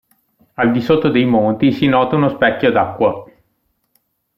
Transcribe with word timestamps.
Al 0.55 0.71
di 0.71 0.81
sotto 0.81 1.09
dei 1.11 1.25
monti 1.25 1.71
si 1.71 1.85
nota 1.85 2.15
uno 2.15 2.29
specchio 2.29 2.71
d'acqua. 2.71 3.23